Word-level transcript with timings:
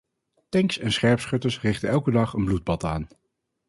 Tanks 0.49 0.77
en 0.77 0.91
scherpschutters 0.91 1.59
richten 1.61 1.89
elke 1.89 2.11
dag 2.11 2.33
een 2.33 2.45
bloedbad 2.45 2.83
aan. 2.83 3.07